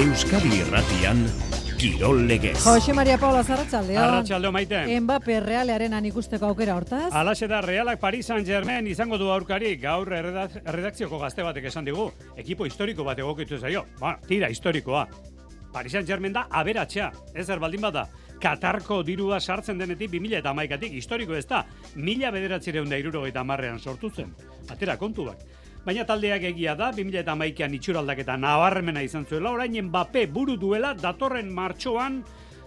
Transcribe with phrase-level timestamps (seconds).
[0.00, 1.26] Euskadi Irratian
[1.76, 2.56] Kirol Legez.
[2.64, 3.98] Jose Maria Paula Zarratxaldeo.
[4.00, 4.78] Arratxaldeo maite.
[5.04, 7.10] Mbappe realearen ikusteko aukera hortaz.
[7.12, 12.08] Alaxe da Realak Paris Saint-Germain izango du aurkari gaur erredak, erredakzioko gazte batek esan digu.
[12.34, 13.84] Ekipo historiko bat egokitu zaio.
[14.00, 15.06] Ba, tira historikoa.
[15.70, 17.12] Paris Saint-Germain da aberatxea.
[17.34, 18.08] Ez baldin bada.
[18.40, 21.66] Katarko dirua sartzen denetik 2000 eta maikatik historiko ez da.
[21.96, 24.32] Mila bederatzireun da irurogeita marrean sortu zen.
[24.70, 25.44] Atera kontu bak.
[25.80, 30.92] Baina taldeak egia da, 2000 eta maikean itxuraldaketa nabarmena izan zuela, orain Mbappe buru duela
[30.94, 32.20] datorren martxoan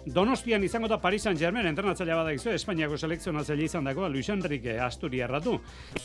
[0.04, 5.30] Donostian izango da Paris Saint-Germain entrenatzailea bada izu, Espainiako selekzionatzaile izan dagoa Luis Enrique Asturia
[5.30, 5.54] erratu.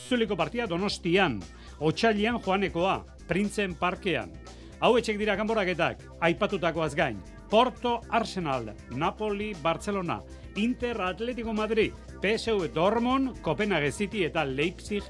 [0.07, 1.39] Zuliko partia Donostian,
[1.79, 4.31] Otxalian joanekoa, Printzen Parkean.
[4.79, 7.19] Hau etxek dira kanboraketak, aipatutakoaz gain.
[7.49, 10.21] Porto, Arsenal, Napoli, Barcelona,
[10.55, 11.91] Inter, Atletico Madrid,
[12.21, 15.03] PSV, Dortmund, Copenhague City eta Leipzig,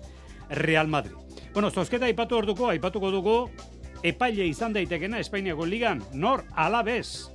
[0.50, 1.29] Real Madrid.
[1.54, 3.36] Bueno, zozketa aipatu orduko, aipatuko dugu,
[4.06, 7.32] epaile izan daitekena Espainiako ligan, nor alabez,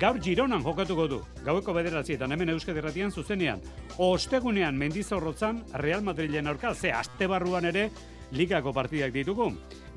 [0.00, 3.60] gaur Gironan jokatuko du, gaueko bederatzietan hemen euskadi erratian zuzenean,
[3.98, 7.90] ostegunean mendizorrotzan Real Madrilen aurka, ze aste barruan ere
[8.32, 9.50] ligako partidak ditugu.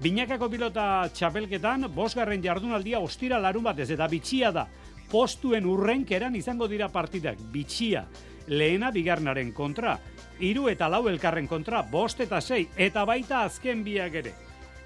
[0.04, 4.68] Binakako pilota txapelketan, bosgarren jardunaldia ostira larun batez, eta bitxia da,
[5.12, 8.04] postuen urrenkeran izango dira partidak, bitxia,
[8.52, 9.96] lehena bigarnaren kontra,
[10.44, 14.34] iru eta lau elkarren kontra, bost eta sei, eta baita azken biak ere.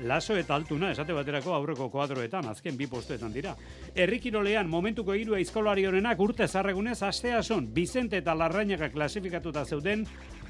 [0.06, 3.56] Laso eta altuna, esate baterako aurreko kuadroetan, azken bi postuetan dira.
[3.96, 10.06] Errikirolean, momentuko hiru aizkolari honenak urte zarregunez astea son, Bizente eta Larrañaga klasifikatuta zeuden,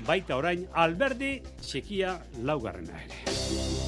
[0.05, 3.84] baita orain, alberdi, txikia laugarrena ere.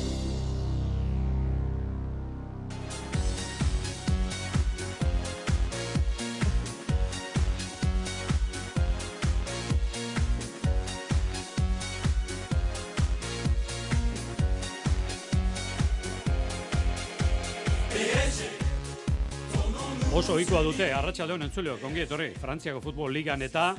[20.27, 23.69] Oso ohikoa dute, arratsaldeon entzuleo, kongi etorri, Frantziako Futbol Ligan eta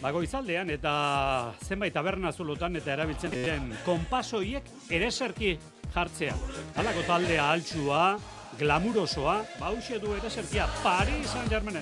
[0.00, 0.92] bagoizaldean eta
[1.62, 5.52] zenbait taberna zulotan eta erabiltzen diren konpasoiek ereserki
[5.94, 6.32] jartzea.
[6.82, 8.00] Halako taldea altxua,
[8.58, 11.78] glamurosoa, bauxe du ereserkia Paris Saint-Germain.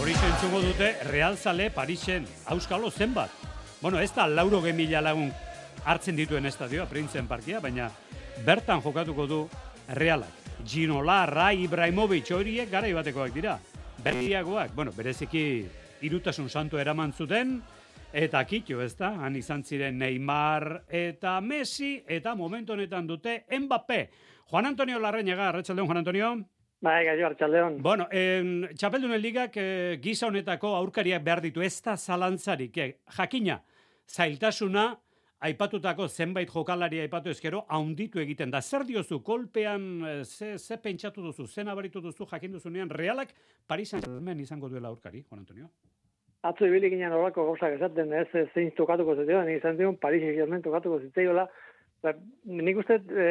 [0.00, 3.38] Hori entzungo dute, Realzale Parisen, auskalo zenbat.
[3.80, 5.30] Bueno, ez da lauro gemila lagun
[5.90, 7.88] hartzen dituen estadioa, Printzen Parkia, baina
[8.46, 9.40] bertan jokatuko du
[9.98, 10.36] realak.
[10.64, 13.56] Ginola, Rai, Ibrahimovic, horiek gara ibatekoak dira.
[14.04, 15.42] Berriagoak, bueno, bereziki
[16.06, 17.58] irutasun santu eraman zuten,
[18.12, 24.00] eta kitio ez da, han izan ziren Neymar eta Messi, eta momentu honetan dute Mbappé.
[24.50, 26.32] Juan Antonio Larrañaga, Arratxaldeon, Juan Antonio.
[26.80, 27.82] Bai, gaio, Arratxaldeon.
[27.82, 33.60] Bueno, en, txapeldunen ligak eh, giza honetako aurkariak behar ditu, ez da zalantzarik, eh, jakina,
[34.08, 34.90] zailtasuna,
[35.40, 38.60] aipatutako zenbait jokalari aipatu ezkero, haunditu egiten da.
[38.60, 43.32] Zer diozu, kolpean, eh, ze, ze pentsatu duzu, zen abaritu duzu, jakin duzunean, realak
[43.66, 45.70] Parisan Germain izango duela aurkari, Juan Antonio?
[46.42, 50.62] Atzo ibili ginen horako gauzak esaten, ez zein tokatuko zitela, nik izan zion Paris Germain
[50.64, 51.46] tokatuko zitzaiola.
[52.02, 52.14] Ba,
[52.44, 53.26] nik uste, e,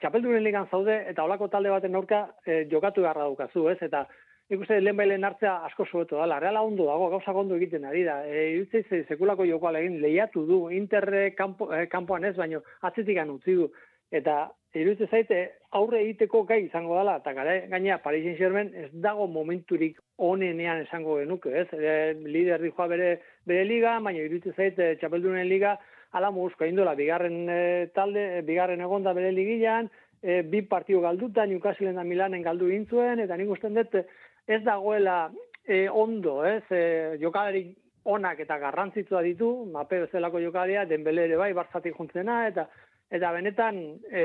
[0.00, 3.76] txapelduren ligan zaude, eta olako talde baten aurka e, jokatu beharra daukazu, ez?
[3.84, 4.06] Eta
[4.52, 6.38] nik uste lehen bailen hartzea asko zuetu dala.
[6.40, 8.18] Reala ondo dago, gauza ondo egiten ari da.
[8.26, 13.54] E, ze, sekulako joko alegin lehiatu du, interre kampo, e, kampoan ez, baino atzetik utzi
[13.56, 13.70] du.
[14.12, 15.38] Eta iruditzen zaite
[15.72, 21.16] aurre egiteko gai izango dela, eta gara gainea Paris Saint-Germain ez dago momenturik onenean esango
[21.16, 21.68] genuke, ez?
[21.72, 23.10] E, lider dijoa bere,
[23.48, 25.78] bere liga, baina iruditzen zaite txapeldunen liga,
[26.12, 27.60] ala muguzko indola, bigarren e,
[27.96, 29.88] talde, bigarren egonda bere ligilan,
[30.22, 33.96] e, bi partio galduta, Newcastle da Milanen galdu gintzuen, eta nik usten dut,
[34.46, 35.30] ez dagoela
[35.64, 37.68] e, ondo, ez, e, jokalari
[38.04, 42.66] onak eta garrantzitsua ditu, mape bezalako jokalaria, denbele ere bai, barzatik juntzena, eta
[43.12, 43.78] eta benetan
[44.10, 44.24] e,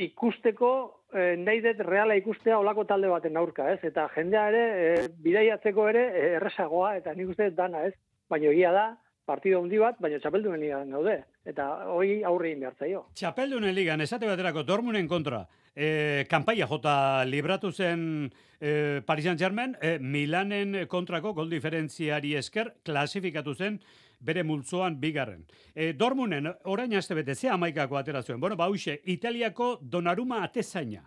[0.00, 0.72] ikusteko,
[1.12, 5.88] e, nahi dut reala ikustea olako talde baten aurka, ez, eta jendea ere, e, bidaiatzeko
[5.90, 6.04] ere,
[6.36, 7.94] erresagoa, eta nik uste dana, ez,
[8.30, 8.86] baina egia da,
[9.28, 11.18] partido handi bat, baina txapeldunen ligan gaude.
[11.46, 13.04] Eta hori aurre egin behar zaio.
[13.18, 18.30] Txapeldunen ligan, esate baterako, dormunen kontra, e, kanpaia jota libratu zen
[18.60, 23.80] e, Paris Saint-Germain, e, Milanen kontrako gol diferentziari esker klasifikatu zen
[24.22, 25.42] bere multzoan bigarren.
[25.74, 28.40] E, dormunen, orain azte bete, ze amaikako aterazuen.
[28.40, 31.02] Bueno, bauxe, Italiako Donaruma atezaina.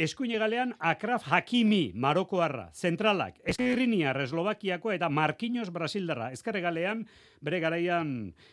[0.00, 2.70] Eskuine galean, Akraf Hakimi, Marokoarra.
[2.72, 6.30] Zentralak, Eskerriniar, Eslovakiako eta Marquinhos Brasildarra.
[6.32, 7.02] Ezkerre galean,
[7.42, 8.12] bere garaian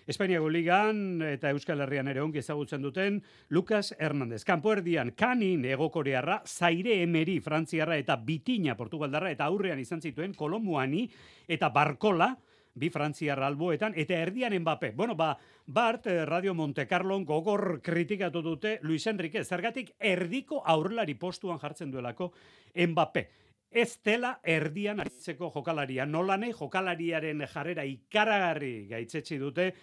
[0.09, 4.43] Espainiako Ligan eta Euskal Herrian ere ongi ezagutzen duten, Lucas Hernández.
[4.43, 11.05] Kampo erdian, Kanin, Egokorearra, Zaire Emeri, Frantziarra eta Bitina, Portugaldarra, eta aurrean izan zituen, Kolomuani
[11.47, 12.33] eta Barkola,
[12.77, 14.91] bi Frantziar alboetan, eta erdian Mbappe.
[14.95, 21.15] Bueno, ba, Bart, eh, Radio Monte Carlo gogor kritikatu dute Luis Enrique, zergatik erdiko aurrelari
[21.15, 22.31] postuan jartzen duelako
[22.75, 23.27] Mbappe.
[23.69, 26.05] Ez dela erdian aritzeko jokalaria.
[26.05, 29.73] Nolane jokalariaren jarrera ikaragarri gaitzetsi dute,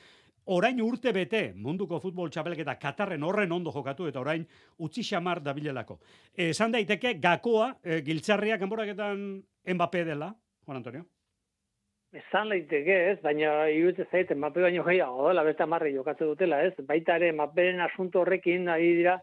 [0.46, 4.44] orain urte bete munduko futbol txapelketa Katarren horren ondo jokatu eta orain
[4.78, 5.98] utzi xamar dabilelako.
[6.34, 9.42] Esan daiteke gakoa e, giltzarriak enboraketan
[9.74, 10.34] Mbappe dela,
[10.66, 11.06] Juan Antonio?
[12.14, 16.74] Esan leiteke ez, baina iruditze zait, mape baino gehiago, dela beste amarri jokatzen dutela ez,
[16.86, 19.16] baita ere maperen asunto horrekin ari dira,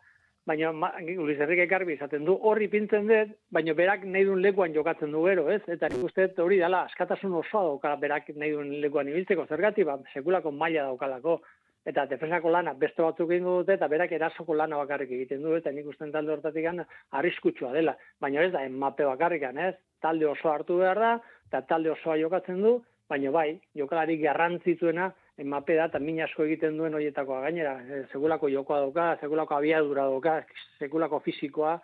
[0.49, 4.75] baina ma, Luis Enrique Garbi izaten du horri pintzen dut, baina berak nahi duen lekuan
[4.75, 5.61] jokatzen du gero, ez?
[5.71, 9.95] Eta nik uste hori dela, askatasun osoa dauka berak nahi duen lekuan ibiltzeko, zergatik, ba,
[10.11, 11.39] sekulako maila daukalako,
[11.86, 15.72] eta defensako lana beste batzuk egingo dute, eta berak erasoko lana bakarrik egiten du, eta
[15.72, 16.68] nik uste talde hortatik
[17.19, 17.95] arriskutsua dela.
[18.19, 19.75] Baina ez da, mape bakarrikan, ez?
[20.01, 21.12] Talde oso hartu behar da,
[21.48, 22.78] eta talde osoa jokatzen du,
[23.10, 25.12] baina bai, jokalari garrantzituena
[25.42, 27.74] emape da, eta min asko egiten duen horietakoa gainera.
[27.81, 30.38] E, segulako jokoa dauka, segulako abiadura dauka,
[30.80, 31.80] segulako fisikoa,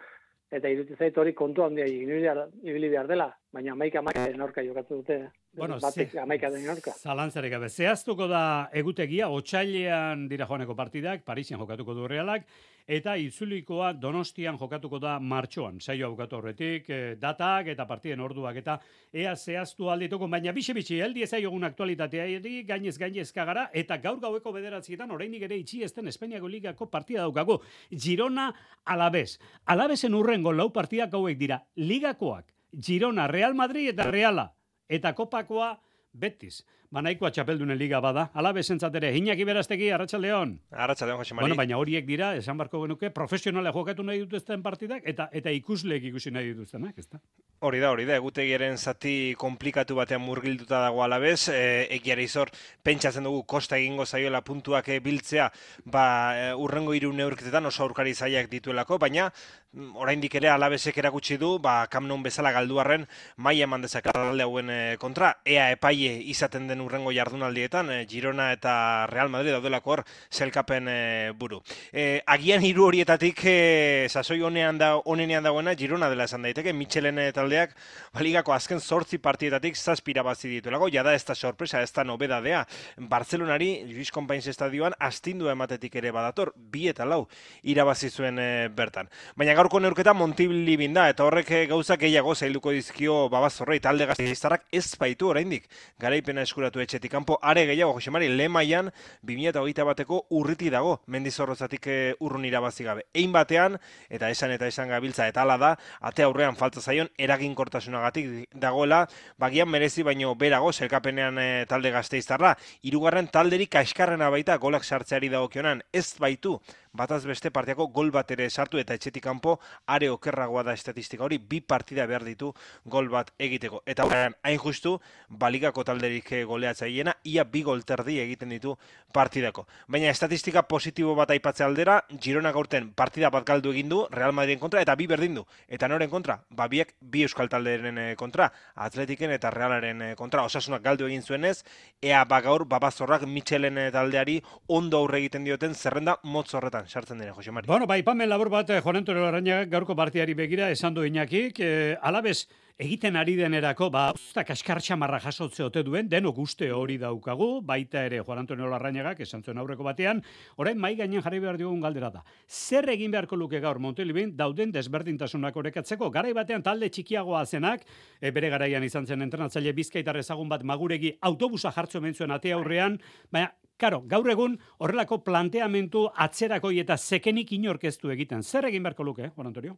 [0.52, 5.20] eta zait hori kontu handia ibili behar dela, baina amaika amaika den orka jokatzen dute.
[5.58, 6.92] Bueno, Batek, ze, amaika den orka.
[6.94, 7.68] Zalantzarek gabe.
[7.70, 12.46] Zehaztuko da egutegia, otxailean dira joaneko partidak, Parisian jokatuko du realak,
[12.88, 15.80] eta itzulikoa Donostian jokatuko da martxoan.
[15.82, 18.78] Saio bukatu horretik, e, datak eta partiden orduak eta
[19.12, 22.28] ea zehaztu aldituko, baina bixe bixe, heldi ez aiogun aktualitatea
[22.68, 27.62] gainez gainez kagara, eta gaur gaueko bederatzietan, oraindik ere itxi ezten Espainiako ligako partida daukago.
[27.90, 28.52] Girona
[28.86, 29.40] alabez.
[29.66, 34.52] Alabesen urrengo lau partidak hauek dira, ligakoak, Girona, Real Madrid eta Reala.
[34.90, 35.76] Eta kopakoa,
[36.18, 36.64] Betis.
[36.88, 38.30] Banaikoa txapeldunen liga bada.
[38.34, 40.54] Ala besentzatere, Iñaki Beraztegi, Arratsaldeon.
[40.72, 41.44] Arratsaldeon, Jose Mari.
[41.44, 46.08] Bueno, baina horiek dira, esan barko genuke, profesionale jokatu nahi dituzten partidak, eta eta ikusleek
[46.14, 47.20] ikusi nahi dituztenak, ezta?
[47.60, 52.52] Hori da, hori da, egutegiaren zati komplikatu batean murgilduta dago alabez, e, egiara izor,
[52.86, 55.48] pentsatzen dugu kosta egingo zaioela puntuak e, biltzea,
[55.90, 56.04] ba,
[56.38, 59.32] e, urrengo iru neurketetan oso aurkari zaiak dituelako, baina
[59.72, 63.08] mm, oraindik ere alabezek erakutsi du, ba, kamnon bezala galduarren,
[63.38, 64.70] maia eman dezak alde hauen
[65.02, 71.00] kontra, ea epaie izaten den urrengo jardunaldietan, Girona eta Real Madrid daudelako hor, zelkapen e,
[71.34, 71.64] buru.
[71.90, 77.18] E, agian hiru horietatik, e, sasoi honean da, honenean dagoena, Girona dela esan daiteke, Michelen
[77.26, 77.76] eta taldeak
[78.14, 82.66] baligako azken zortzi partietatik zazpira bazi dituelago, jada ez da sorpresa, ez da nobedadea.
[82.98, 87.28] Barcelonari, Luis Compains estadioan, astindu ematetik ere badator, bi eta lau
[87.64, 89.10] irabazi zuen e, bertan.
[89.38, 94.66] Baina gaurko neurketa Montibili binda, eta horrek eh, gauza gehiago zailduko dizkio babazorrei talde gazteiztarrak
[94.72, 95.70] ez baitu oraindik.
[96.02, 98.92] Garaipena eskuratu etxetik kanpo, are gehiago, Josemari, lemaian,
[99.30, 103.06] 2008 bateko urriti dago, mendizorrozatik e, urrun irabazi gabe.
[103.14, 103.78] Ein batean,
[104.10, 109.06] eta esan eta esan gabiltza, eta ala da, ate aurrean falta zaion, eraginkortasunagatik dagoela,
[109.40, 112.56] bagian merezi baino berago zelkapenean e, talde gazteiztarra.
[112.84, 116.58] Hirugarren talderik kaskarrena baita golak sartzeari dagokionan ez baitu
[116.98, 119.58] bataz beste partiako gol bat ere sartu eta etxetik kanpo
[119.94, 122.52] are okerragoa da estatistika hori bi partida behar ditu
[122.86, 123.84] gol bat egiteko.
[123.86, 124.98] Eta horren hain justu
[125.30, 128.76] baligako talderik eh, goleatzaileena ia bi gol terdi egiten ditu
[129.14, 129.68] partidako.
[129.88, 134.60] Baina estatistika positibo bat aipatze aldera, Girona gaurten partida bat galdu egin du Real Madridin
[134.60, 135.46] kontra eta bi berdin du.
[135.68, 136.40] Eta noren kontra?
[136.50, 141.22] Ba biek bi euskal talderen eh, kontra, Atletiken eta Realaren eh, kontra, osasunak galdu egin
[141.22, 141.62] zuenez,
[142.02, 147.34] ea ba gaur babazorrak Michelen taldeari ondo aurre egiten dioten zerrenda motz horretan sartzen dira,
[147.34, 147.68] Jose Mari.
[147.68, 149.30] Bueno, bai, pamen labur bat, eh, Juan Antonio
[149.70, 155.20] gaurko partiari begira, esan du inakik, eh, alabez, egiten ari denerako, ba, usta kaskartxa marra
[155.20, 159.84] jasotze ote duen, denok uste hori daukagu, baita ere Juan Antonio Larrañagak esan zuen aurreko
[159.84, 160.22] batean,
[160.58, 162.24] orain mai gainen jarri behar diogun galdera da.
[162.48, 167.82] Zer egin beharko luke gaur Montelibin dauden desberdintasunak orekatzeko, garai batean talde txikiagoa zenak,
[168.22, 173.02] e, bere garaian izan zen entrenatzaile bizkaitar ezagun bat maguregi autobusa jartzo mentzuen ate aurrean,
[173.32, 178.42] baina Karo, gaur egun horrelako planteamentu atzerakoi eta zekenik inorkeztu egiten.
[178.42, 179.76] Zer egin beharko luke, Juan Antonio?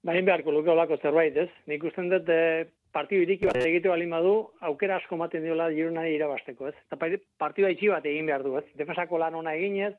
[0.00, 1.50] Ba, egin beharko luke olako zerbait, ez?
[1.68, 2.64] Nik usten dut eh,
[2.96, 4.32] partidu iriki bat egitu balin badu,
[4.70, 6.78] aukera asko maten diola girunari irabasteko, ez?
[6.88, 6.96] Eta
[7.44, 8.64] partidu itxi bat egin behar du, ez?
[8.80, 9.92] Defensako lan ona eginez,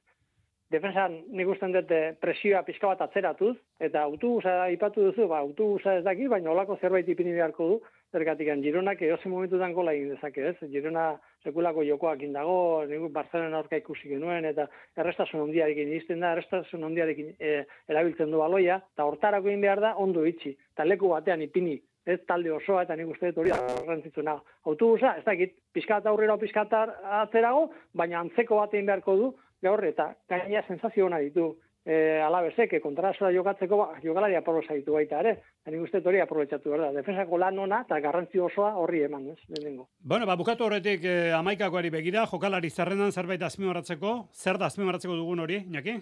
[0.74, 6.00] defensan nik usten dut eh, presioa pixka bat atzeratuz, eta autobusa ipatu duzu, ba, autobusa
[6.00, 10.50] ez daki, baina olako zerbait ipini beharko du, zergatik Gironak edoze momentutan gola egin dezake,
[10.50, 10.70] ez?
[10.72, 11.06] Girona
[11.44, 17.32] sekulako jokoak indago, nik Barcelona aurka ikusi genuen, eta errestasun ondiarekin izten da, errestasun ondiarekin
[17.40, 17.54] e,
[17.90, 22.20] erabiltzen du baloia, eta hortarako egin behar da, ondo itxi, eta leku batean ipini, ez
[22.28, 24.36] talde osoa, eta nik uste dut hori garrantzitsuna.
[24.68, 30.64] Autobusa, ez dakit, pizkat aurrera pizkat atzerago, baina antzeko bat beharko du, gaur eta gaina
[30.68, 31.54] sensazio ona ditu.
[31.86, 35.34] E, alabezek, kontrasora jokatzeko ba, jokalari aprobetsaitu baita ere.
[35.62, 36.92] Eta nik uste hori aprobetsatu behar da.
[37.00, 39.88] Defensako lan ona eta garrantzi osoa horri eman, ez, lehenengo.
[40.00, 45.46] Bueno, ba, bukatu horretik eh, amaikakoari begira, jokalari zerrendan zerbait azpimarratzeko, zer da azpimarratzeko dugun
[45.46, 46.00] hori, Iñaki?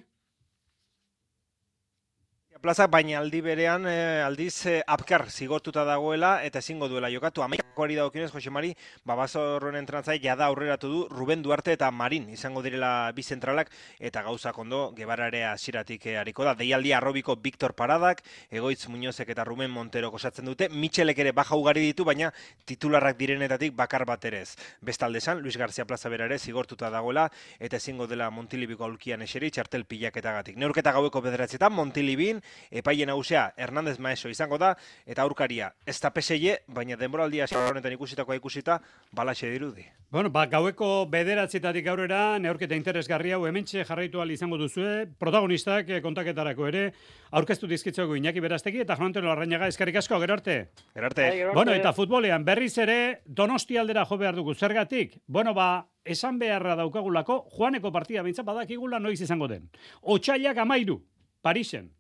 [2.59, 7.41] Plaza, baina aldi berean, eh, aldiz, eh, apkar zigortuta dagoela, eta ezingo duela jokatu.
[7.41, 8.73] Amaikakoari dagokinez, Jose Mari,
[9.05, 14.51] babazorren entrantzai, jada aurreratu du, Ruben Duarte eta Marin, izango direla bi zentralak, eta gauza
[14.51, 16.53] kondo, gebararea ziratik eh, hariko da.
[16.53, 21.79] Deialdi arrobiko Victor Paradak, Egoitz Muñozek eta Ruben Montero kosatzen dute, Mitxelek ere baja ugari
[21.79, 22.33] ditu, baina
[22.65, 24.57] titularrak direnetatik bakar bat ere ez.
[24.81, 29.49] Bestalde esan, Luis García Plaza bera ere zigortuta dagoela, eta ezingo dela Montilibiko aulkian eseri,
[29.49, 30.57] txartel pilaketagatik.
[30.57, 34.75] Neurketa gaueko bederatzetan, Montilibin, epaile nagusia Hernandez Maeso izango da
[35.06, 38.79] eta aurkaria ez da PSG baina denboraldia honetan ikusitakoa ikusita
[39.12, 39.86] balaxe dirudi.
[40.12, 46.01] Bueno, ba, gaueko bederatzetatik aurrera, neurketa interesgarria hau hementxe jarraitu al izango duzue, protagonistak eh,
[46.01, 46.84] kontaketarako ere,
[47.32, 50.58] aurkeztu dizkitzuegu Iñaki Berastegi eta Juan Antonio Larrañaga eskerrik asko, gero arte.
[50.96, 51.29] Gero arte.
[51.29, 55.20] Bai, Bueno, eta futbolean berriz ere Donosti aldera jo behar dugu zergatik.
[55.27, 59.70] Bueno, ba, esan beharra daukagulako Juaneko partida behintzat badakigula noiz izango den.
[60.01, 61.03] Otsailak amairu,
[61.41, 61.91] Parisen.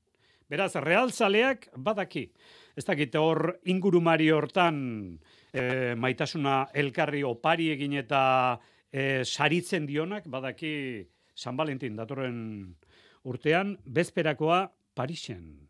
[0.49, 2.25] Beraz, Real Zaleak badaki.
[2.73, 4.79] Ez dakit hor ingurumari hortan
[5.53, 8.57] e, maitasuna elkarri opari egin eta
[8.89, 11.05] e, saritzen dionak badaki
[11.37, 12.39] San Valentin datorren
[13.29, 14.63] urtean bezperakoa
[14.97, 15.69] Parisen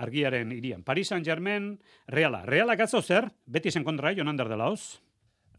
[0.00, 0.84] argiaren irian.
[0.86, 1.74] Paris Saint-Germain,
[2.08, 2.44] Reala.
[2.46, 3.28] Realak atzo zer?
[3.46, 5.02] Betisen kontra, Jonander de Laos.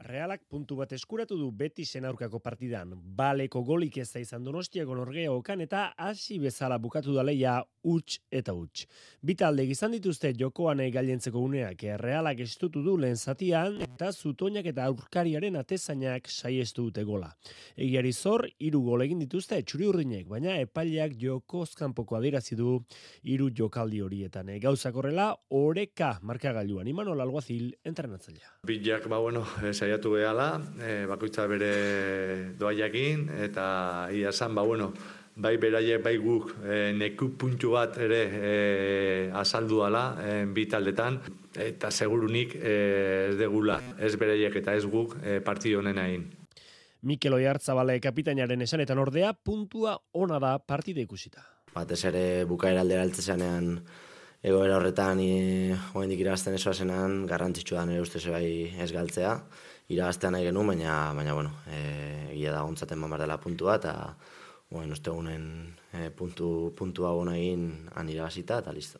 [0.01, 2.95] Realak puntu bat eskuratu du Betisen aurkako partidan.
[3.17, 8.17] Baleko golik ez da izan donostiako norgea okan eta hasi bezala bukatu da leia huts
[8.31, 8.87] eta huts.
[9.21, 15.59] Bitalde izan dituzte jokoan gailentzeko uneak Realak estutu du lehen zatian eta zutoinak eta aurkariaren
[15.61, 17.29] atezainak saiestu dute gola.
[17.77, 22.79] Egiari zor, hiru gol egin dituzte txuri urdinek, baina epaileak joko kanpoko adierazi du
[23.23, 24.49] hiru jokaldi horietan.
[24.49, 28.57] E, gauzak horrela, oreka markagailuan Imanol Alguazil entrenatzailea.
[28.65, 34.93] Bilak, ba, bueno, eh, saiatu behala, e, bakoitza bere doaiakin, eta ia esan, ba, bueno,
[35.35, 41.19] bai beraiek, bai guk, e, neku puntu bat ere e, azaldu ala, e, bi taldetan,
[41.55, 42.75] eta segurunik e,
[43.31, 46.29] ez degula, ez beraiek eta ez guk e, partido honen egin.
[47.03, 51.43] Mikel Oiartzabale kapitainaren esanetan ordea, puntua ona da partida ikusita.
[51.71, 53.77] batez ere bukaera aldera altzezanean
[54.43, 59.37] egoera horretan e, oraindik irabazten esoa zenan garrantzitsua da nire ustez bai ez galtzea
[59.91, 61.81] irabaztea nahi genuen baina baina bueno e,
[62.31, 63.93] egia da gontzaten mamar dela puntua eta
[64.69, 65.45] bueno ostegunen
[65.93, 68.99] e, puntu puntu hau egin han irabazita eta listo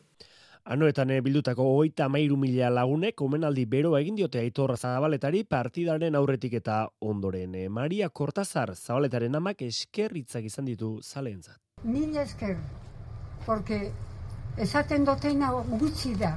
[0.64, 6.54] Anoetan eh, bildutako hogeita mairu mila lagunek omenaldi beroa egin diote aitorra zabaletari partidaren aurretik
[6.60, 7.56] eta ondoren.
[7.58, 11.58] Eh, Maria Kortazar zabaletaren amak eskerritzak izan ditu zaleentzat.
[11.82, 12.54] Mila esker,
[13.44, 13.90] porque
[14.56, 16.36] esaten dotena gutxi da.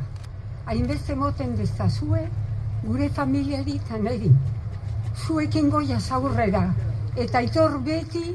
[0.65, 2.25] Hainbeste moten dezazue,
[2.83, 4.31] gure familiari eta niri.
[5.25, 6.63] Zuekin goia aurrera
[7.15, 8.25] eta aitor beti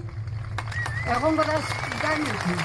[1.16, 1.58] egongo da
[2.02, 2.62] ganekin.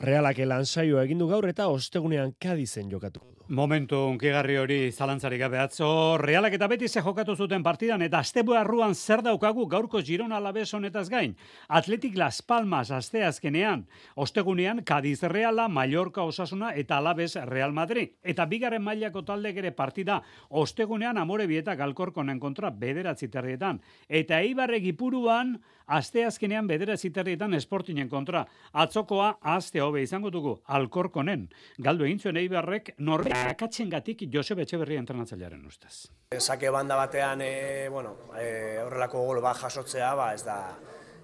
[0.00, 3.39] Realak lansaioa egin du gaur eta ostegunean Kadizen jokatuko du.
[3.50, 5.86] Momentu unkigarri hori zalantzarik gabe atzo,
[6.22, 10.68] realak eta beti ze jokatu zuten partidan, eta aztebu arruan zer daukagu gaurko Girona alabez
[10.72, 11.34] honetaz gain.
[11.66, 18.12] Atletik Las Palmas asteazkenean, ostegunean Cadiz Reala, Mallorca Osasuna eta alabez Real Madrid.
[18.22, 23.82] Eta bigarren mailako taldek ere partida, ostegunean amore bieta galkorkonen kontra bederatzi terrietan.
[24.06, 25.56] Eta eibarre gipuruan,
[25.90, 28.44] asteazkenean bederatzi terrietan esportinen kontra.
[28.72, 31.48] Atzokoa, azte hobe izango dugu, alkorkonen.
[31.82, 36.08] Galdu egin zuen eibarrek, norbe akatzen gatik Josep Etxeberria entrenatzailearen ustez.
[36.38, 40.58] Sake banda batean, e, bueno, e, horrelako gol bat jasotzea, ba, ez da,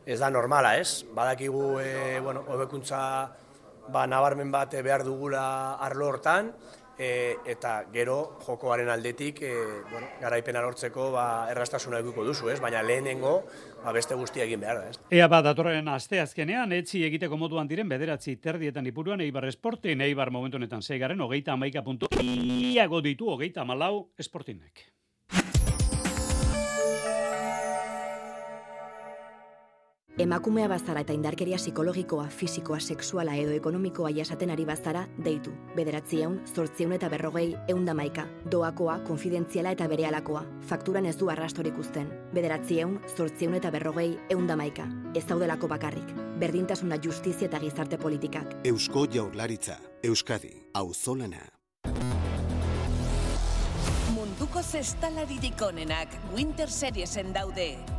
[0.06, 1.04] ez da normala, ez?
[1.14, 3.00] Badakigu, e, bueno, hobekuntza
[3.92, 5.46] ba, nabarmen bat behar dugula
[5.82, 6.52] arlo hortan,
[6.98, 9.52] e, eta gero jokoaren aldetik, e,
[9.90, 12.58] bueno, garaipena lortzeko ba, errastasuna eduko duzu, ez?
[12.60, 13.36] Baina lehenengo,
[13.84, 14.98] ba, beste guztia egin behar da, ez?
[15.10, 20.60] Ea bat datorren asteazkenean, etzi egiteko moduan diren bederatzi terdietan ipuruan Eibar Esportin, Eibar momentu
[20.60, 24.86] honetan zeigaren, hogeita amaika puntu, iago ditu hogeita amalau Esportinek.
[30.18, 35.50] Emakumea bazara eta indarkeria psikologikoa, fisikoa, sexuala edo ekonomikoa jasaten ari bazara, deitu.
[35.76, 38.24] Bederatziehun, zortzieun eta berrogei, eundamaika.
[38.50, 40.40] Doakoa, konfidentziala eta berealakoa.
[40.70, 42.08] Fakturan ez du arrastorik uzten.
[42.32, 44.86] Bederatziehun, zortzieun eta berrogei, eundamaika.
[45.14, 46.14] Ez daudelako bakarrik.
[46.40, 48.56] Berdintasuna justizia eta gizarte politikak.
[48.64, 51.44] Eusko Jaurlaritza, Euskadi, Auzolana.
[54.16, 57.95] Munduko zestalaririk onenak Winter Seriesen daude.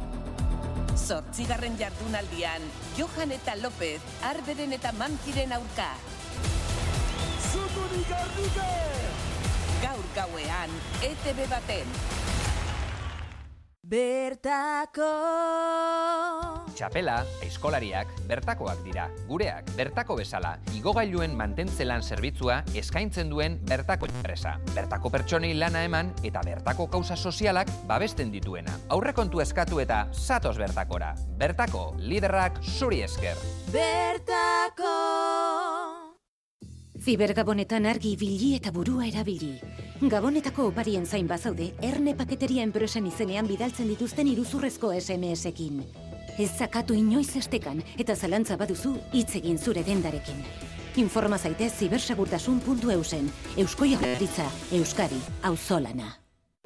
[0.97, 2.61] Zortzigarren jardunaldian,
[2.97, 5.91] Johan eta López, Arberen eta Mankiren aurka.
[7.51, 8.69] Zuturik ardike!
[9.83, 10.73] Gaur gauean,
[11.05, 11.93] ETV baten.
[13.87, 15.13] Bertako
[16.77, 19.07] Txapela, eskolariak, bertakoak dira.
[19.25, 24.59] Gureak, bertako bezala, igogailuen mantentzelan zerbitzua eskaintzen duen bertako enpresa.
[24.75, 28.77] Bertako pertsonei lana eman eta bertako kauza sozialak babesten dituena.
[28.93, 31.15] Aurrekontu eskatu eta zatoz bertakora.
[31.41, 33.41] Bertako, liderrak zuri esker.
[33.73, 34.93] Bertako
[36.97, 39.55] Zibergabonetan argi ibili eta burua erabili.
[40.01, 46.06] Gabonetako oparien zain bazaude, erne paketeria enpresen izenean bidaltzen dituzten iruzurrezko SMS-ekin.
[46.37, 50.43] Ez zakatu inoiz estekan eta zalantza baduzu hitz egin zure dendarekin.
[51.01, 53.31] Informa zaitez zibersegurtasun.eusen.
[53.57, 56.11] Eusko Jaurlaritza, Euskadi, Auzolana.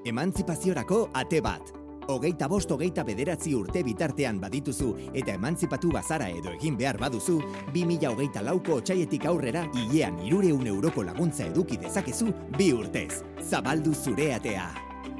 [0.06, 1.72] Emantzipaziorako ate bat.
[2.12, 7.38] Hogeita bost hogeita bederatzi urte bitartean badituzu eta emantzipatu bazara edo egin behar baduzu,
[7.72, 13.22] 2000 hogeita lauko otxaietik aurrera hilean irureun euroko laguntza eduki dezakezu bi urtez.
[13.40, 14.68] Zabaldu zure atea.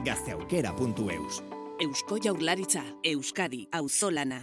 [0.04, 4.38] Gazteaukera.eus Eusko Jaurlaritza, Euskadi, Auzolana.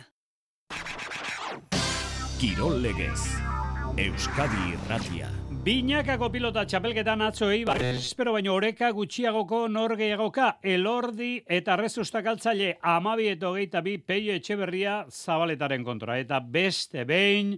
[2.41, 3.21] Kirol legez.
[3.95, 5.29] Euskadi irratia.
[5.63, 7.79] Binakako pilota txapelketan atzo eibar.
[7.93, 10.57] Espero baino oreka gutxiagoko norgeiagoka.
[10.67, 16.19] Elordi eta rezustak altzaile amabi eta hogeita bi peio etxeberria zabaletaren kontra.
[16.19, 17.55] Eta beste behin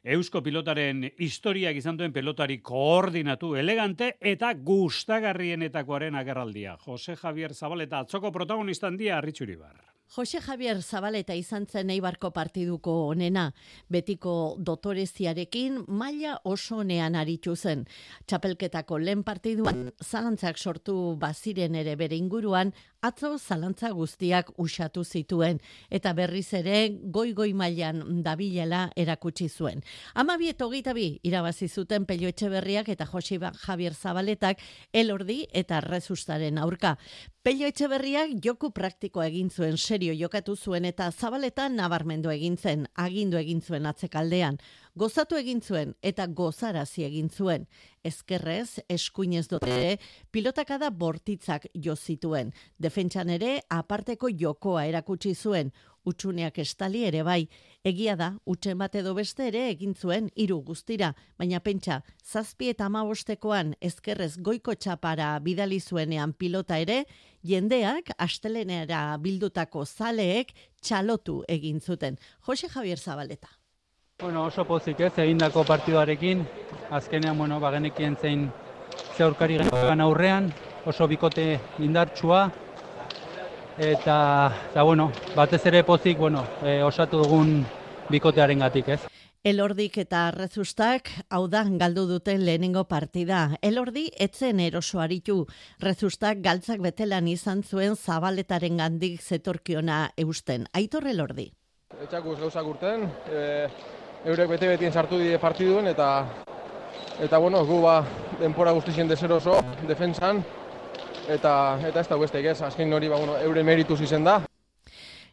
[0.00, 6.78] Eusko pilotaren historiak izan duen pelotari koordinatu elegante eta gustagarrienetakoaren agerraldia.
[6.86, 9.89] Jose Javier Zabaleta atzoko protagonistan dia Arritxuribar.
[10.10, 13.44] Jose Javier Zabaleta izan zen Eibarko partiduko onena,
[13.86, 17.84] betiko dotoreziarekin maila oso nean aritu zen.
[18.26, 22.74] Txapelketako lehen partiduan zalantzak sortu baziren ere bere inguruan,
[23.06, 29.84] atzo zalantza guztiak usatu zituen, eta berriz ere goi-goi mailan dabilela erakutsi zuen.
[30.14, 34.58] Ama biet hogeita bi irabazi zuten Pelio Etxeberriak eta Jose Javier Zabaletak
[34.92, 36.96] elordi eta rezustaren aurka.
[37.40, 43.38] Pello Etxeberriak joku praktikoa egin zuen serio jokatu zuen eta zabaletan nabarmendu egin zen, agindu
[43.40, 44.58] egin zuen atzekaldean.
[45.00, 47.62] Gozatu egin zuen eta gozarazi egin zuen.
[48.04, 49.96] Ezkerrez, eskuinez dote,
[50.32, 52.50] pilotakada bortitzak jo zituen.
[52.76, 55.70] Defentsan ere, aparteko jokoa erakutsi zuen.
[56.04, 57.46] Utsuneak estali ere bai,
[57.84, 62.88] egia da, utxen bat edo beste ere egin zuen hiru guztira, baina pentsa, zazpi eta
[62.88, 67.04] amabostekoan ezkerrez goiko txapara bidali zuenean pilota ere,
[67.44, 72.20] jendeak astelenera bildutako zaleek txalotu egin zuten.
[72.48, 73.59] Jose Javier Zabaleta.
[74.20, 76.42] Bueno, oso pozik ez, egindako partiduarekin,
[76.92, 78.50] azkenean, bueno, bagenekien zein
[79.16, 80.50] ze aurkari genuen aurrean,
[80.84, 81.44] oso bikote
[81.78, 82.42] indartsua,
[83.78, 84.16] eta,
[84.70, 87.62] eta bueno, batez ere pozik, bueno, e, osatu dugun
[88.10, 89.00] bikotearen gatik, ez.
[89.40, 93.56] Elordik eta Rezustak hau da galdu duten lehenengo partida.
[93.62, 95.46] Elordi etzen eroso aritu.
[95.80, 100.68] Rezustak galtzak betelan izan zuen zabaletaren gandik zetorkiona eusten.
[100.74, 101.48] Aitor Elordi.
[102.04, 103.40] Etxakuz gauzak urten, e,
[104.24, 106.10] eurek bete betien sartu die partiduen eta
[107.20, 108.02] eta bueno, gu ba
[108.40, 110.42] denpora guztizien deseroso defensan
[111.28, 114.40] eta eta ez da beste ez, azken hori ba bueno, eure merituz izen da.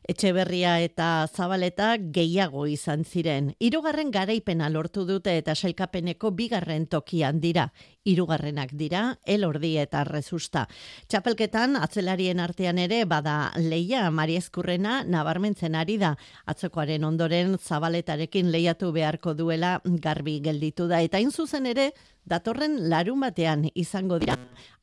[0.08, 3.50] Etxeberria eta Zabaleta gehiago izan ziren.
[3.60, 7.65] Hirugarren garaipena lortu dute eta sailkapeneko bigarren tokian dira.
[8.08, 10.63] Hirugarrenak dira Elordi eta Rezusta.
[11.12, 16.13] Txapelketan atzelarien artean ere bada Leia Mariezkurrena nabarmentzen ari da.
[16.48, 21.91] Atzokoaren ondoren Zabaletarekin lehiatu beharko duela garbi gelditu da eta in zuzen ere
[22.28, 24.36] datorren larun batean izango dira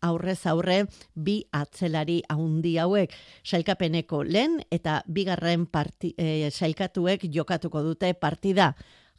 [0.03, 3.13] aurrez aurre bi atzelari haundi hauek
[3.45, 8.75] sailkapeneko lehen eta bigarren parti, e, sailkatuek jokatuko dute partida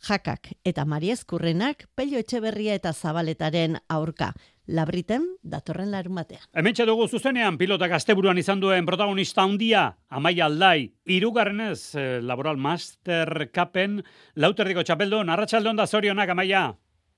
[0.06, 4.34] jakak eta mariezkurrenak pello etxeberria eta zabaletaren aurka.
[4.66, 6.42] Labriten, datorren larun batean.
[6.58, 13.52] Hemen dugu zuzenean, pilota gazteburuan izan duen protagonista handia, Amaia Aldai, irugarrenez, eh, Laboral Master
[13.54, 14.02] Cupen,
[14.36, 16.74] lauterdiko txapeldon, arratsaldon da zorionak, Amaia.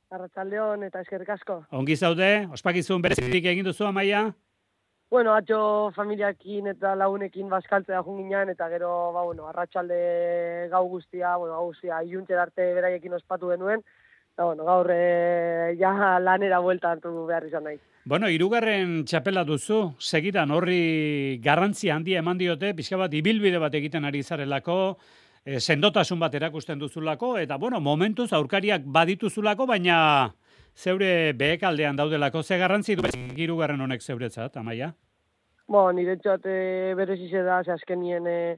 [0.08, 1.62] Arratsaldeon eta eskerrik asko.
[1.76, 4.30] Ongi zaude, ospakizun berezitik egin duzu amaia?
[5.12, 5.60] Bueno, atxo
[5.96, 10.00] familiakin eta launekin bazkaltzea junginan, eta gero, ba, bueno, arratsalde
[10.72, 13.84] gau guztia, bueno, gau guztia, iuntxe darte beraiekin ospatu denuen,
[14.36, 17.80] eta, bueno, gaur e, ja lanera buelta hartu behar izan nahi.
[18.08, 24.08] Bueno, irugarren txapela duzu, segidan horri garrantzia handia eman diote, pixka bat, ibilbide bat egiten
[24.08, 24.98] ari zarelako,
[25.48, 29.98] e, sendotasun bat erakusten duzulako, eta bueno, momentuz aurkariak badituzulako, baina
[30.76, 34.92] zeure behekaldean daudelako, ze garrantzi du girugarren honek zeuretzat, amaia?
[35.68, 38.58] Bo, nire txat e, berez da, ze azkenien e,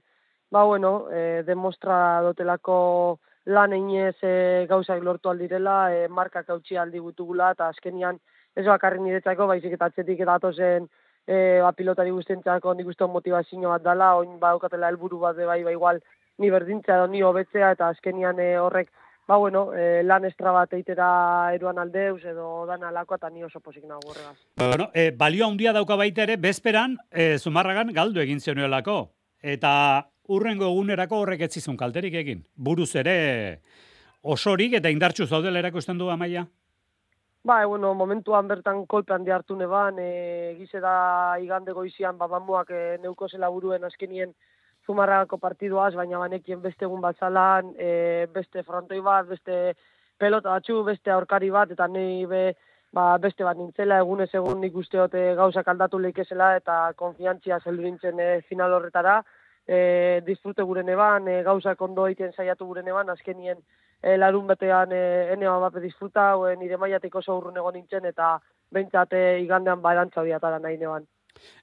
[0.51, 6.99] ba, bueno, e, demostra dotelako lan einez e, gauzak lortu aldirela, e, markak hautsi aldi
[6.99, 8.19] gutugula, eta azkenian
[8.57, 10.89] ez bakarrik niretzako, baizik eta atzetik eta atozen
[11.29, 15.71] e, ba, pilotari guztientzako nik motivazio bat dela, oin badaukatela helburu bat be bai, ba,
[15.71, 16.01] igual,
[16.39, 18.89] ni berdintzea edo ni hobetzea, eta azkenian e, horrek,
[19.27, 21.09] ba, bueno, e, lan estra bat eitera
[21.53, 24.37] eruan aldeuz, edo dan alako, eta ni oso posik nago horregaz.
[24.57, 29.01] Bueno, e, balio handia dauka baita ere, bezperan, e, Zumarragan galdu egin zionuelako.
[29.39, 29.71] Eta
[30.29, 32.41] urrengo egunerako horrek ez zizun kalterik egin.
[32.55, 33.17] Buruz ere
[34.21, 36.47] osorik eta indartxu zaudela erakusten du amaia.
[37.43, 42.27] Ba, e, bueno, momentuan bertan kolpe handi hartu neban, e, gize da igande goizian, ba,
[42.27, 44.33] mamuak e, neuko zela buruen azkenien
[44.89, 49.75] zumarrako partiduaz, baina banekien beste egun bat zalan, e, beste frontoi bat, beste
[50.19, 52.43] pelota batzu, beste aurkari bat, eta nahi be,
[52.95, 58.23] ba, beste bat nintzela, egunez egun nik usteote gauzak aldatu lehikezela, eta konfiantzia zeldu nintzen
[58.23, 59.19] e, final horretara,
[59.67, 59.79] e,
[60.25, 63.61] disfrute gure neban, e, gauzak ondo egiten saiatu gure neban, azkenien
[64.01, 65.03] e, larun batean e,
[65.35, 68.33] ene bape disfruta, e, nire maiatik oso urrun egon nintzen, eta
[68.73, 71.05] behintzat e, igandean barantza biatara nahi neban.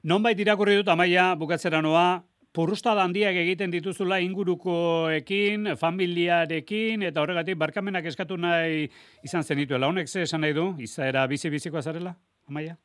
[0.07, 2.23] Non bait irakurri dut, amaia, bukatzera noa,
[2.57, 8.87] purrusta handiak egiten dituzula ingurukoekin, familiarekin, eta horregatik barkamenak eskatu nahi
[9.27, 9.91] izan zenituela.
[9.93, 12.15] Honek ze esan nahi du, izaera bizi-bizikoa zarela,
[12.49, 12.77] amaia?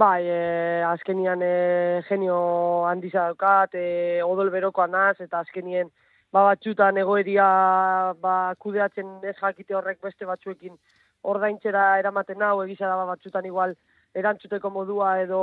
[0.00, 1.54] Bai, e, azkenian e,
[2.08, 2.36] genio
[2.88, 5.88] handiza daukat, e, odol berokoa naz, eta azkenien
[6.32, 7.48] ba, batxutan egoeria
[8.20, 10.76] ba, kudeatzen ez jakite horrek beste batzuekin
[11.32, 13.74] ordaintzera eramaten hau, egiza da ba, batxutan igual
[14.16, 15.42] erantzuteko modua edo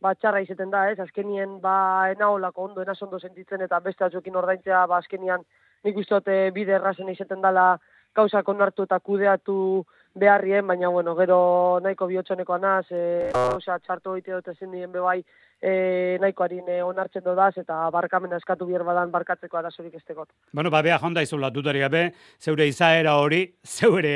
[0.00, 0.98] batxarra izeten da, ez?
[1.00, 5.44] Azkenien ba enaolako ondo, enaz ondo sentitzen eta beste batzuekin ordaintzea ba azkenian
[5.84, 7.78] nik uste bide errazen izeten dela
[8.14, 9.84] gauzak onartu eta kudeatu
[10.14, 15.20] beharrien, baina bueno, gero nahiko bihotxoneko anaz, e, osea, txartu egite dut ezin dien bebai
[15.62, 20.30] e, nahiko harin e, onartzen dodaz, eta barkamena eskatu bier badan barkatzeko arazorik estekot.
[20.52, 24.14] Bueno, ba, beha jonda izula dutari gabe, zeure izaera hori, zeure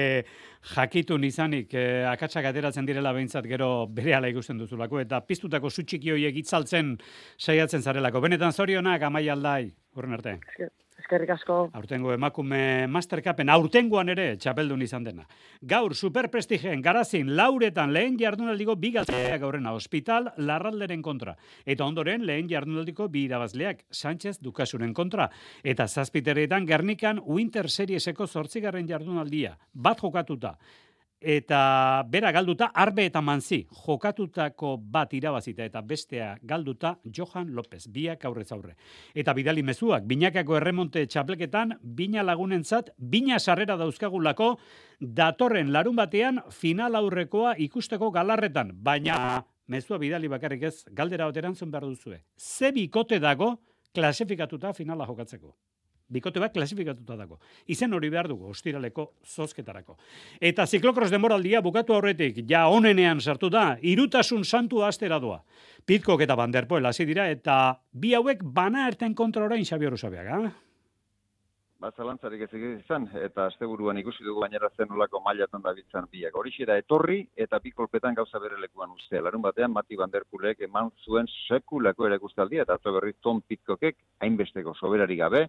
[0.74, 6.14] jakitun izanik e, akatsak ateratzen direla behintzat gero bere ala ikusten duzulako, eta piztutako zutxiki
[6.14, 6.96] horiek itzaltzen
[7.38, 8.24] saiatzen zarelako.
[8.24, 10.38] Benetan zorionak, amai aldai, urren arte.
[10.98, 11.56] Eskerrik asko.
[11.74, 15.26] Aurtengo emakume Mastercapen aurtengoan ere txapeldun izan dena.
[15.72, 21.34] Gaur superprestigen garazin lauretan lehen jardunaldiko bi galtzeak gaurrena hospital larralderen kontra.
[21.66, 25.28] Eta ondoren lehen jardunaldiko bi irabazleak Sánchez Dukasuren kontra.
[25.62, 29.58] Eta zazpiterretan Gernikan Winter Serieseko zortzigarren jardunaldia.
[29.74, 30.56] Bat jokatuta
[31.24, 38.24] eta bera galduta arbe eta manzi jokatutako bat irabazita eta bestea galduta Johan López biak
[38.24, 38.76] aurrez aurre.
[39.14, 44.54] Eta bidali mezuak binakako erremonte txapleketan bina lagunentzat bina sarrera dauzkagulako
[45.00, 48.72] datorren larun batean final aurrekoa ikusteko galarretan.
[48.74, 52.20] Baina mezua bidali bakarrik ez galdera oterantzun behar duzue.
[52.36, 53.54] Ze bikote dago
[53.94, 55.56] klasifikatuta finala jokatzeko
[56.08, 57.38] bikote bat klasifikatuta dago.
[57.66, 59.96] Izen hori behar dugu, ostiraleko zozketarako.
[60.40, 65.40] Eta ziklokros demoraldia bukatu aurretik, ja onenean sartu da, irutasun santu astera doa.
[65.86, 70.52] Pitkok eta banderpoel hasi dira, eta bi hauek bana erten kontra orain Xabi Oruzabeak, ha?
[71.84, 76.32] Ba, zalantzarik ez izan, eta asteburuan ikusi dugu bainera zen olako mailatan da bitzan biak.
[76.40, 79.20] Horixe da etorri, eta bi kolpetan gauza bere lekuan uste.
[79.20, 84.72] Larun batean, Mati Banderpulek eman zuen sekulako ere guztaldia, eta atzo berri Tom Pitkokek, hainbesteko
[84.80, 85.44] soberari gabe,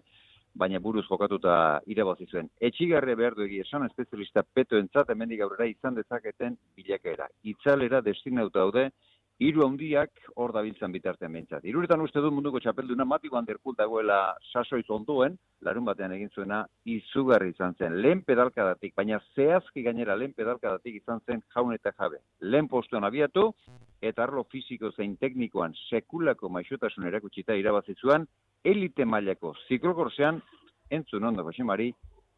[0.56, 2.48] baina buruz jokatuta irabazi zuen.
[2.68, 7.28] Etxigarre behar du esan espezialista peto entzat hemendik aurrera izan dezaketen bilakaera.
[7.44, 8.90] Itzalera destinauta daude
[9.38, 11.64] hiru handiak hor dabiltzan bitartean behintzat.
[11.68, 17.50] Hiruretan uste du munduko txapelduna Mati Derpul dagoela sasoiz onduen, larun batean egin zuena izugarri
[17.50, 18.00] izan zen.
[18.00, 22.18] Lehen pedalkadatik, baina zehazki gainera lehen pedalkadatik izan zen jaun eta jabe.
[22.40, 23.52] Lehen postuan abiatu,
[24.00, 28.26] eta arlo fiziko zein teknikoan sekulako maixotasun erakutsita irabazi zuen,
[28.66, 30.42] elite mailako ziklokorsean,
[30.90, 31.92] entzun ondo, Josemari,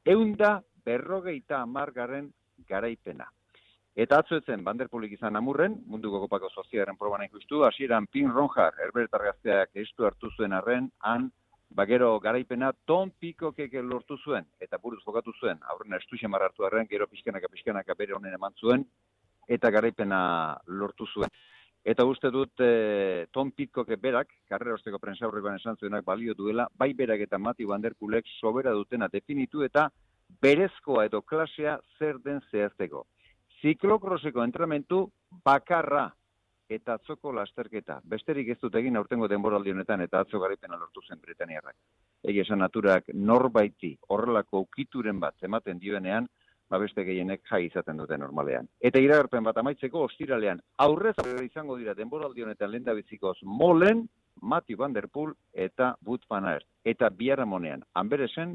[0.04, 2.30] eunda berrogeita amargarren
[2.68, 3.26] garaipena.
[3.98, 9.74] Eta atzuetzen, banderpolik izan amurren, munduko kopako soziaren proban ikustu, hasieran Pin Ronjar, Herbert Argazteak
[9.82, 11.30] estu hartu zuen arren, han,
[11.74, 16.86] bagero garaipena ton piko lortu zuen, eta buruz jokatu zuen, aurrena estu xamar hartu arren,
[16.86, 18.86] gero pixkanaka pixkanaka bere honen eman zuen,
[19.48, 21.30] eta garaipena lortu zuen.
[21.88, 26.66] Eta uste dut e, Tom Pitcock berak, karrera osteko prensa horreban esan zuenak balio duela,
[26.76, 29.86] bai berak eta Mati Banderkulek sobera dutena definitu eta
[30.42, 33.06] berezkoa edo klasea zer den zehazteko.
[33.62, 35.06] Ziklokroseko entramentu
[35.44, 36.10] bakarra
[36.68, 38.02] eta atzoko lasterketa.
[38.04, 41.76] Besterik ez dut egin aurtengo denboraldi honetan eta atzo garipena lortu zen Britaniarrak.
[42.20, 46.28] Egi esan naturak norbaiti horrelako ukituren bat ematen dioenean,
[46.70, 48.68] ba beste gehienek jai izaten dute normalean.
[48.80, 54.06] Eta iragarpen bat amaitzeko ostiralean aurrez aurrera izango dira denboraldi honetan lenda bizikoz molen,
[54.40, 56.66] Matthew Van Der Poel eta Wout van Aert.
[56.84, 58.54] Eta biaramonean, hanberesen,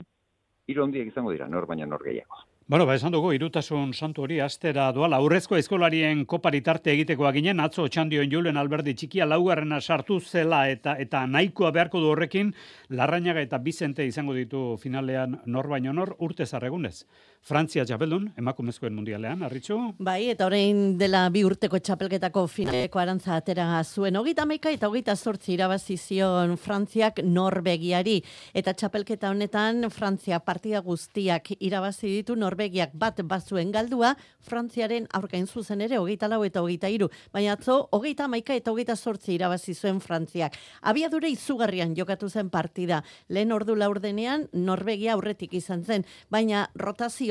[0.68, 2.46] hiru handiak izango dira, nor baina nor gehiago.
[2.66, 5.18] Bueno, ba, esan dugu, irutasun santu hori astera doala.
[5.20, 11.26] Aurrezko eskolarien koparitarte egitekoa ginen, atzo txandioen julen alberdi txikia laugarrena sartu zela eta eta
[11.28, 12.54] nahikoa beharko du horrekin,
[12.88, 17.04] larrainaga eta bizente izango ditu finalean nor baino nor, urte zarregunez.
[17.44, 19.76] Frantzia txapeldun, emakumezkoen mundialean, arritxu?
[20.00, 24.16] Bai, eta orain dela bi urteko txapelketako finaleko arantza atera zuen.
[24.16, 28.22] Ogita maika eta ogita sortzi irabazi zion Frantziak Norvegiari.
[28.56, 35.84] Eta txapelketa honetan Frantzia partida guztiak irabazi ditu Norvegiak bat bazuen galdua, Frantziaren aurkain zuzen
[35.84, 37.10] ere hogeita lau eta hogeita iru.
[37.36, 40.56] Baina atzo, hogeita maika eta hogeita sortzi irabazi zuen Frantziak.
[40.82, 43.04] Abiadure izugarrian jokatu zen partida.
[43.28, 46.08] Lehen ordu laurdenean Norvegia aurretik izan zen.
[46.32, 46.70] Baina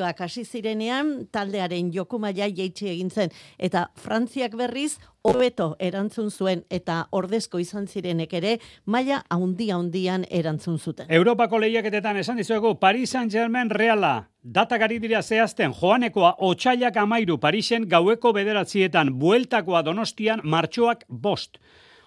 [0.03, 3.31] rotazioak hasi zirenean taldearen jokumaia jeitsi egin zen.
[3.59, 10.79] Eta Frantziak berriz hobeto erantzun zuen eta ordezko izan zirenek ere maila haundi handian erantzun
[10.79, 11.07] zuten.
[11.09, 14.29] Europako lehiaketetan esan dizuegu Paris Saint-Germain Reala.
[14.43, 21.59] Data gari dira zehazten joanekoa otxailak amairu Parisen gaueko bederatzietan bueltakoa donostian martxoak bost.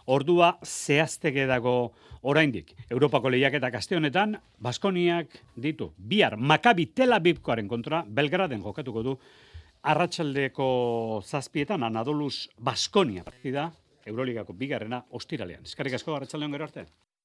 [0.05, 2.75] Ordua zehazteke dago oraindik.
[2.89, 5.91] Europako lehiaketak aste honetan Baskoniak ditu.
[5.97, 9.15] Bihar Maccabi Tel Avivkoaren kontra Belgraden jokatuko du
[9.85, 10.67] arratsaldeko
[11.25, 13.71] zazpietan Anadolus Baskonia partida
[14.05, 15.65] Euroligako bigarrena ostiralean.
[15.65, 16.85] Eskerrik asko arratsaldeon gero arte.